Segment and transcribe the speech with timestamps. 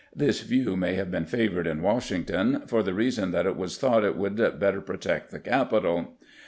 [0.15, 4.03] This view may have been favored in Washington for the reason that it was thought
[4.03, 6.13] it would better protect the capital.